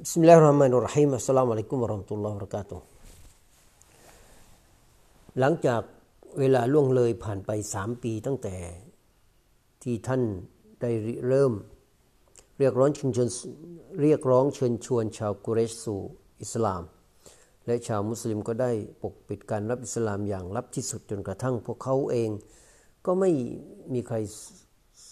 [0.00, 2.82] Bismillahirrahmanirrahim Assalamualaikum warahmatullahi าโตะ
[5.38, 5.82] หลังจาก
[6.38, 8.56] เวลาล่วงเลยผ่านไปสามปีตั้งแต่
[9.82, 10.22] ที่ท่าน
[10.80, 10.90] ได้
[11.28, 11.52] เริ่ม
[12.58, 13.28] เรียกร้องเชิญชวน
[14.02, 16.00] เรียกร้องเชิญชวนชาวกุเรชสู่
[16.42, 16.82] อิสลาม
[17.66, 18.70] และชาวมุสลิมก็ได้
[19.02, 22.30] ปกปิดการรับอิสลามอย่างลับที่สุดจนกระทั่งพวกเขาเอง
[23.06, 23.30] ก็ไม่
[23.92, 24.16] มีใคร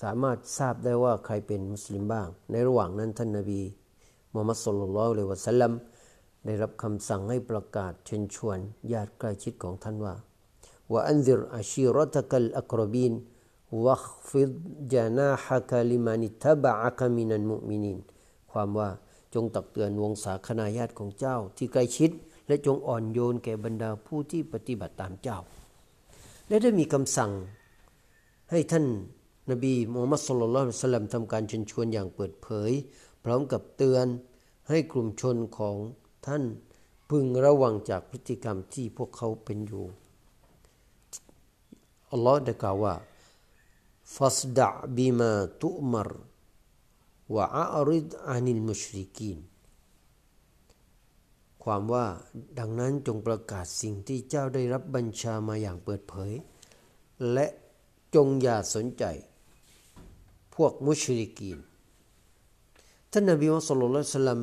[0.00, 3.62] สามารถทราบได้ว่าใครเป็นมุสลิมบ้าง ในระหว่างนั้นท่านนาบี
[4.34, 5.72] มูฮัมมัดสุลลัลเลวะสัลลัม
[6.44, 8.58] ได้รับคำสั่งให้ประกาศเชิญชวน
[8.92, 10.14] ญาติใกล้ชิดของท่านว่า
[10.92, 13.12] ว่าอันซิรอาชีรตะกัลอักรบิน
[13.86, 14.50] วัคฟิด
[14.92, 17.98] จานาฮะกะลิมานิตะบะอะกมินันมุมินิน
[18.52, 18.88] ความว่า
[19.34, 22.10] จงตักเตือนวงศาคณาญาติของเจ้าที่ใกล้ชิด
[22.46, 25.38] และจงอ่อนโยนแก่บรรดาผู้ที่ปฏิบัติตามเจ้า
[26.48, 27.30] และได้มีคำสั่ง
[28.50, 28.86] ให้ท่าน
[29.50, 32.70] นบีมูฮัมมัดสุลลัลลอฮุสลัมทำการเชิญชวนอย่างเปิดเผย
[33.24, 34.06] พร้อมกับเตือน
[34.68, 35.76] ให้กลุ่มชนของ
[36.26, 36.42] ท่าน
[37.10, 39.86] พึงระวังจากพฤติกรรมที่พวกเขาเป็นอยู่
[42.10, 42.94] อัลลอฮ์ได้กล่าวว่า
[44.16, 46.10] ฟัสดะบิมาตุมร
[47.34, 49.38] วะอาริดอานิลมุชริกีน
[51.62, 52.06] ความว่า
[52.58, 56.32] ดังนั้นจงประกาศสิ่งที่เจ้าได้รับบัญชามาอย่างเปิดเผย
[57.32, 57.46] และ
[58.14, 59.04] จงอย่าสนใจ
[60.54, 61.58] พวกมุชริกีน
[63.16, 64.40] ท่านนบีมุสลิมสลัม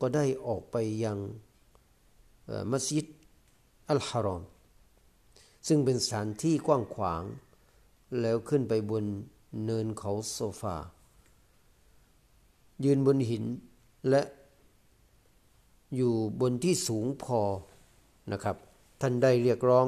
[0.00, 1.18] ก็ได้ออกไปยัง
[2.72, 3.06] มัสยิด
[3.90, 4.42] อัลฮารอม
[5.66, 7.22] ซึ่งเป็นสถานที่กว้างขวาง
[8.20, 9.04] แล้วขึ้นไปบน
[9.64, 10.76] เนินเขาโซฟา
[12.84, 13.44] ยืนบนหิน
[14.10, 14.22] และ
[15.96, 17.40] อยู่บนที่สูงพอ
[18.32, 18.56] นะครับ
[19.00, 19.86] ท่านได้เรียกร้อง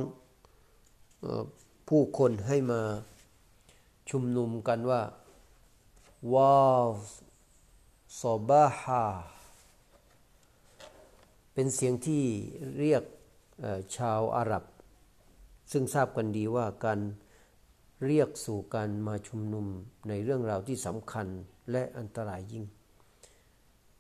[1.89, 2.81] ผู้คนให้มา
[4.11, 5.03] ชุมนุมกันว่า
[6.35, 6.57] วา
[6.87, 6.89] ว
[8.21, 9.05] ซอบาฮา
[11.53, 12.25] เป็นเสียงที่
[12.79, 13.05] เรียก
[13.97, 14.65] ชาวอาหรับ
[15.73, 17.01] ซึ่งทราบกันดีว่าการ
[18.07, 19.67] เรียกสู่การมาชุมนุม
[20.09, 21.27] ในเรื่องราวที่สำคัญ
[21.71, 22.65] และอันตรายยิ่ง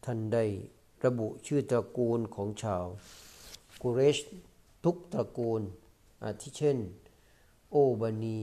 [0.05, 0.45] ท่านได้
[1.05, 2.85] ระบุชื่อตระกูลของชาว
[3.83, 4.19] กุเรช
[4.85, 5.63] ทุกตระกูล
[6.25, 6.79] อาทิเช่น
[7.71, 8.41] โอบานี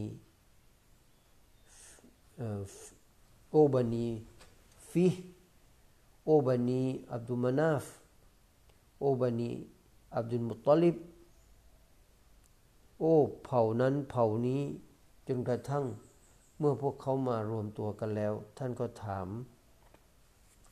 [3.52, 4.08] โอบานี
[4.92, 5.06] ฟิ
[6.32, 7.86] โอบานีอับดุลมานาฟ
[9.00, 9.52] โอบานี
[10.16, 10.98] อับดุลมุตตลิบ
[13.00, 13.14] โอ้
[13.46, 14.62] เผ่านั้นเผ่านี้
[15.28, 15.86] จนกระทั่ง
[16.60, 19.28] เมื่อพวกเขามารวมตัวกันแล้ว ท่านก็ถาม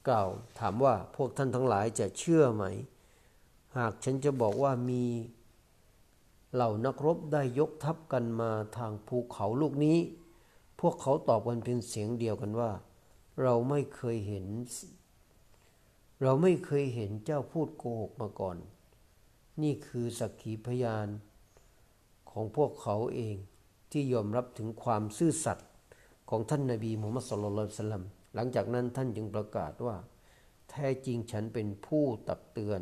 [0.07, 0.29] กล่าว
[0.59, 2.63] ถามว่าพวกท่านทั้งหลายจะเชื่อไหม
[3.77, 5.03] หากฉันจะบอกว่ามี
[6.53, 9.97] เหล่านักรบได้ยกทัพกันมาทางภูเขาลูกนี้
[10.79, 12.71] พวกเขาตอบกันเป็นเสียงเดียวกันว่า
[13.41, 14.45] เราไม่เคยเห็น
[16.21, 18.57] เราไม่เคยเห็นเจ้าพูดโกหกมาก่อน
[19.61, 21.07] นี่คือสักขีพยาน
[22.31, 23.35] ของพวกเขาเอง
[23.91, 25.67] ที่ยอมรับถึงความซื่อสัตย์
[26.29, 28.05] ของท่านนาบีมุฮัมมัดสุลลัลสลัม
[28.35, 29.95] หลังจากนั้นท่านจึงประกาศว่า
[30.69, 32.81] แท้จริงฉันเป็นผู้ตักเตือน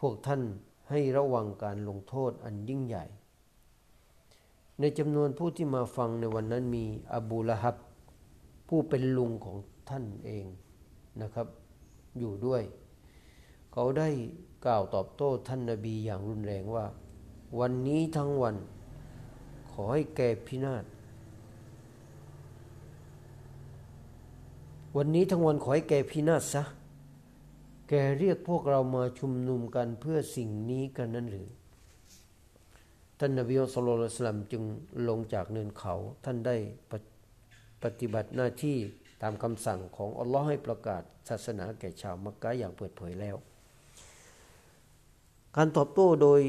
[0.00, 0.42] พวกท่าน
[0.90, 3.04] ให้ระวังการลงโทษอันยิ่งใหญ่
[4.80, 6.84] ในจำนวนผู้ที่มาฟังในวันนั้นมี
[7.14, 7.76] อบูละฮับ
[8.68, 9.56] ผู้เป็นลุงของ
[9.88, 10.46] ท่านเอง
[11.22, 11.46] นะครับ
[12.18, 12.62] อยู่ด้วย
[13.72, 14.08] เขาได้
[14.66, 16.86] กล่าวตอบโต้ท่านนาบีอย่างรุนแรงว่า
[17.60, 18.56] วันนี้ทั้งวัน
[19.72, 20.84] ขอให้แกพินาศ
[24.96, 26.62] วันนี้ทั้งวันขอให้แกพินาศซะ
[27.88, 31.48] แกเรียกพวกเรามาชุมนุมกันเพื่อสิ่งนี้กันนั่นหรือ
[33.18, 34.62] ท่านนบีสุลต่านจึง
[35.08, 35.94] ลงจากเนินเขา
[36.24, 36.56] ท่านได้
[37.82, 38.76] ปฏิบัติหน้าที่
[39.22, 43.36] ตามคำสั่งของอัลลอฮ์ให้ประกาศศาสนาแก่ชาวมักกะอย่างเปิดเผยแล้ว
[45.56, 46.40] การตอบโต้โดย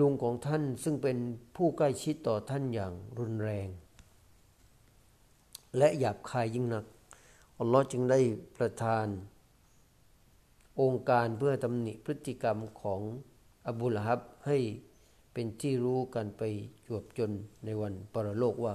[0.00, 1.18] ลุงของท่านซึ่งเป็น
[1.56, 3.68] ผู้ใกล้ชิดต่อท่านอย่างรุนแรง
[5.76, 6.84] และหยาบคายยิ่งนัก
[7.58, 8.20] อัลลอฮ์จึงได้
[8.56, 9.06] ประทาน
[10.80, 13.00] องค์การเพื่อตำหนิพฤติกรรมของ
[13.66, 14.58] อบูลฮับให้
[15.32, 16.42] เปเป็นที่รู้กันไป
[16.86, 17.32] จวบจน
[17.64, 18.74] ในวันปรโลกว่า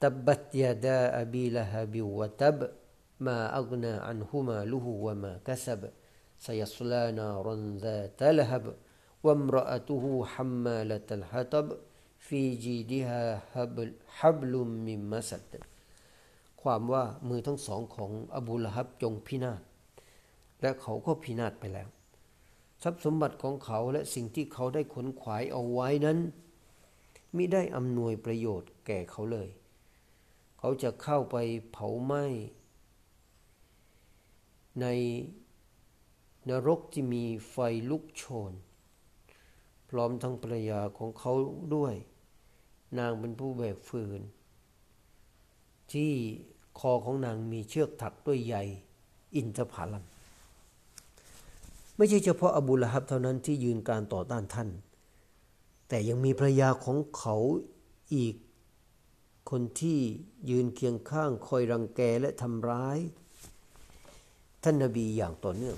[0.00, 2.58] تبت يدا أبي لهب وتب
[3.20, 5.80] ما أغنى عنه ماله وما كسب
[6.38, 7.54] سيصلى نارا
[7.84, 8.64] ذات لهب
[9.24, 11.66] وامرأته حمالة الحطب
[12.18, 13.22] في جيدها
[13.52, 13.88] حبل,
[14.18, 14.52] حبل
[14.86, 15.50] من مسد
[16.62, 19.60] ความว่ามือทั้งสองของอบูละฮับจงพินาศ
[20.60, 21.88] และเขาก็พินาศไปแล้ว
[22.82, 26.18] ทรัพย์สมบัติของเขาและสิ่งที่เขาได้ขนขวายเอาไว้นั้น
[27.36, 29.48] มิได้อำนวยประโยชน์แก่เขาเลย
[30.61, 31.37] เขาจะเข้าไป
[31.71, 32.25] เผาไหม้
[34.81, 34.85] ใน
[36.49, 37.55] นรกที่มีไฟ
[37.89, 38.53] ลุกโชน
[39.89, 41.33] พร้อมทั้งภรรยาของเขา
[41.75, 41.93] ด้วย
[42.99, 44.21] นางเป็นผู้แบกฟืน
[45.93, 46.11] ที่
[46.79, 48.55] คอของนางมีเชือกถักด้วยใย
[49.35, 50.03] อินทผลัม
[51.95, 54.69] ไม่ใช่เฉพาะอบูละฮับเท่านั้นที่ยืนการต่อต้านท่าน
[55.87, 57.35] แต่ยังมีภรรยาของเขา
[58.15, 58.35] อีก
[59.49, 59.99] คนที่
[60.49, 62.99] ยืนเคียงข้างคอยรังแกและทำร้าย
[64.63, 65.77] ท่านนาบีอย่างต่อเนื่อง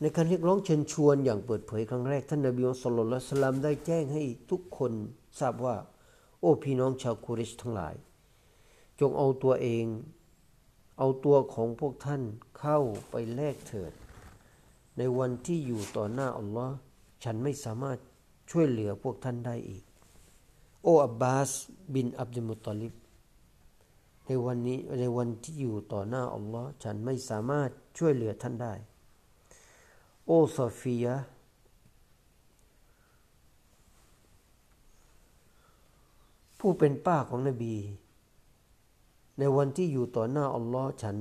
[0.00, 4.92] ในการเรียกร้องเชิญชวนอย่างเปิดเผยครั้งแรก ท่านนาบีอัลลอฮฺสลามได้แจ้งให้ทุกคน
[5.40, 5.76] ทราบว่า
[6.40, 7.94] โอ้พี่น้องชาวกุริชทั้งหลาย
[9.00, 9.86] จงเอาตัวเอง
[10.98, 12.22] เอาตัวของพวกท่าน
[12.58, 12.78] เข้า
[13.10, 13.92] ไปแลกเถิด
[14.98, 16.74] ในวันที่อยู่ต่อหน้าอัลลอฮ์
[17.24, 17.98] ฉันไม่สามารถ
[18.50, 19.84] ช่วยเหลือพวกท่านได้อีก
[20.82, 21.50] โออับบาส
[21.94, 22.94] บินอับดุลมุตตลิบ
[24.26, 27.68] ในวันนี้ในวันที่อยู่ต่อหน้าอัลลอฮ์ฉันไม่สามารถ
[27.98, 28.74] ช่วยเหลือท่านได้
[30.26, 31.06] โอซอฟีย
[36.58, 37.76] ผู้เป็นป้าของนบี
[39.38, 41.16] ในวันที่อยู่ต่อหน้าอัลลอฮ์ฉัน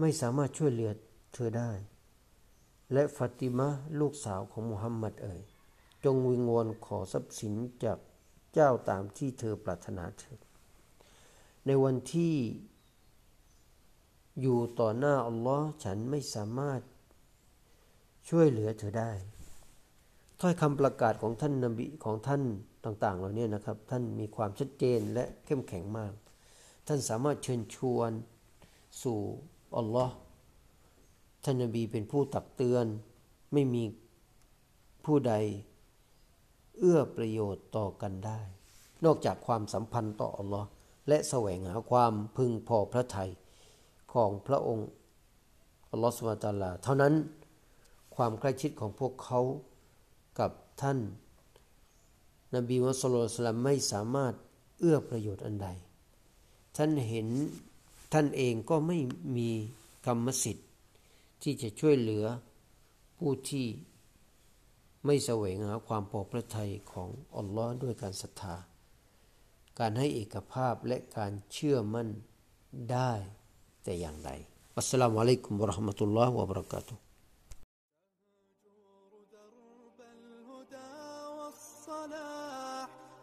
[0.00, 0.90] ไม่สามารถช่วยเหลือ
[1.32, 1.70] เธอได้
[2.92, 3.68] และฟาติมะ
[4.00, 5.40] ลูกสาวของมุฮัมมัดเอ่ย
[6.04, 7.98] จงวิงวอนขอทรัพย์สินจาก
[8.54, 10.38] เจ้าตามที่เธอปรารถนาเถิด
[11.66, 12.34] ในวันที่
[14.40, 16.80] อยู่ต่อหน้าอัลลอฮ์ฉันไม่สามารถ
[18.28, 19.12] ช่วยเหลือเธอได้
[20.40, 22.42] ถ้อยคำประกาศของท่านนบีของท่าน
[22.84, 26.12] ต่าง ๆ เหล่านี้นะครับ ท่านมีความชัดเจนและเข้มแข็งมาก
[26.86, 28.10] ท่านสามารถเชิญชวน
[29.02, 29.18] สู่
[29.76, 30.14] อัลลอฮ์
[31.44, 32.86] ท่านนบีเป็นผู้ตักเตือน
[33.52, 33.84] ไม่มี
[35.04, 35.34] ผู้ใด
[36.78, 38.40] เอื้อประโยชน์ต่อกันได้
[39.04, 40.68] นอกจากความสัมพันธ์ต่ออัลลอฮ์
[41.08, 43.30] และแสวงหาความพึงพอพระทัย
[44.12, 44.88] ของพระองค์
[45.90, 47.14] อัลลอฮฺสุบตาลาเท่านั้น
[48.16, 49.40] ความใกล้ชิดของพวกเขา
[50.38, 50.50] กับ
[50.82, 50.98] ท่าน
[52.54, 53.02] นบีมุส
[53.46, 54.34] ลิมไม่สามารถ
[54.78, 55.68] เอื้อประโยชน์อันใด
[56.76, 57.28] ท่านเห็น
[58.12, 58.98] ท่านเองก็ไม่
[59.36, 59.50] มี
[60.06, 60.68] กรรมสิทธิ์
[61.42, 62.24] ที่จะช่วยเหลือ
[63.18, 63.66] ผู้ที่
[65.07, 68.55] ไม่แสวงหาความพอพระทัยของอัลลอฮ์ด้วยการศรัทธา
[69.79, 72.07] การให้เอกภาพและการเชื่อมั่น
[72.91, 73.11] ได้
[73.83, 74.31] แต่อย่างใด
[74.77, 77.01] อัสสลามุอะลัยกุมวะราะห์มะตุลลอฮ์วะบะเราะกาตุฮ์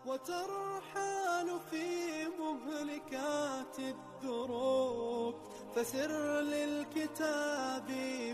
[0.08, 1.86] وترحال في
[2.42, 5.34] مهلكات الدروب
[5.75, 7.87] فسر للكتاب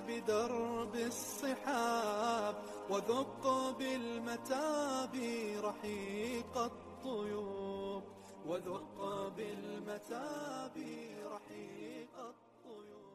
[0.07, 2.55] بدرب الصحاب
[2.89, 5.15] وذق بالمتاب
[5.63, 8.03] رحيق الطيوب
[8.47, 10.75] وذق بالمتاب
[11.25, 13.10] رحيق الطيوب